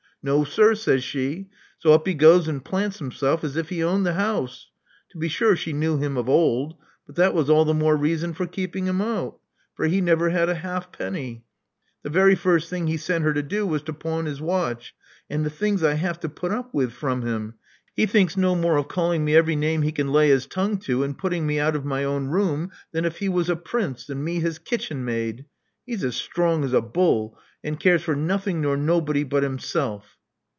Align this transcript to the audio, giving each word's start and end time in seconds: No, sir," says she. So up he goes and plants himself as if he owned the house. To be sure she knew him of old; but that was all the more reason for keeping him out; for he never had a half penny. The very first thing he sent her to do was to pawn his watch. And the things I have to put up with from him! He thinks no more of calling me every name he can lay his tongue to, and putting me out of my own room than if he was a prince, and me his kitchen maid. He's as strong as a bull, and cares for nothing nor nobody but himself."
No, 0.23 0.43
sir," 0.43 0.75
says 0.75 1.03
she. 1.03 1.49
So 1.79 1.93
up 1.93 2.05
he 2.05 2.13
goes 2.13 2.47
and 2.47 2.63
plants 2.63 2.99
himself 2.99 3.43
as 3.43 3.57
if 3.57 3.69
he 3.69 3.83
owned 3.83 4.05
the 4.05 4.13
house. 4.13 4.69
To 5.09 5.17
be 5.17 5.27
sure 5.27 5.55
she 5.55 5.73
knew 5.73 5.97
him 5.97 6.15
of 6.15 6.29
old; 6.29 6.75
but 7.07 7.15
that 7.15 7.33
was 7.33 7.49
all 7.49 7.65
the 7.65 7.73
more 7.73 7.97
reason 7.97 8.35
for 8.35 8.45
keeping 8.45 8.85
him 8.85 9.01
out; 9.01 9.39
for 9.73 9.87
he 9.87 9.99
never 9.99 10.29
had 10.29 10.47
a 10.47 10.53
half 10.53 10.91
penny. 10.91 11.43
The 12.03 12.11
very 12.11 12.35
first 12.35 12.69
thing 12.69 12.85
he 12.85 12.97
sent 12.97 13.23
her 13.23 13.33
to 13.33 13.41
do 13.41 13.65
was 13.65 13.81
to 13.81 13.93
pawn 13.93 14.27
his 14.27 14.39
watch. 14.39 14.93
And 15.27 15.43
the 15.43 15.49
things 15.49 15.81
I 15.81 15.95
have 15.95 16.19
to 16.19 16.29
put 16.29 16.51
up 16.51 16.71
with 16.71 16.91
from 16.93 17.23
him! 17.23 17.55
He 17.95 18.05
thinks 18.05 18.37
no 18.37 18.53
more 18.53 18.77
of 18.77 18.87
calling 18.87 19.25
me 19.25 19.35
every 19.35 19.55
name 19.55 19.81
he 19.81 19.91
can 19.91 20.09
lay 20.11 20.29
his 20.29 20.45
tongue 20.45 20.77
to, 20.81 21.01
and 21.03 21.17
putting 21.17 21.47
me 21.47 21.59
out 21.59 21.75
of 21.75 21.83
my 21.83 22.03
own 22.03 22.27
room 22.27 22.69
than 22.91 23.05
if 23.05 23.17
he 23.17 23.27
was 23.27 23.49
a 23.49 23.55
prince, 23.55 24.07
and 24.07 24.23
me 24.23 24.39
his 24.39 24.59
kitchen 24.59 25.03
maid. 25.03 25.45
He's 25.83 26.03
as 26.03 26.15
strong 26.15 26.63
as 26.63 26.73
a 26.73 26.81
bull, 26.81 27.39
and 27.63 27.79
cares 27.79 28.01
for 28.01 28.15
nothing 28.15 28.59
nor 28.61 28.75
nobody 28.75 29.23
but 29.23 29.43
himself." 29.43 30.17